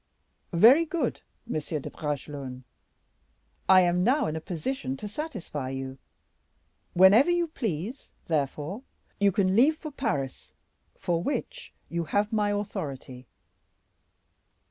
Very 0.55 0.83
good, 0.83 1.21
Monsieur 1.45 1.77
de 1.77 1.91
Bragelonne; 1.91 2.63
I 3.69 3.81
am 3.81 4.03
now 4.03 4.25
in 4.25 4.35
a 4.35 4.41
position 4.41 4.97
to 4.97 5.07
satisfy 5.07 5.69
you; 5.69 5.99
whenever 6.93 7.29
you 7.29 7.45
please, 7.47 8.09
therefore, 8.25 8.81
you 9.19 9.31
can 9.31 9.55
leave 9.55 9.77
for 9.77 9.91
Paris, 9.91 10.53
for 10.95 11.21
which 11.21 11.71
you 11.87 12.05
have 12.05 12.33
my 12.33 12.49
authority." 12.49 13.27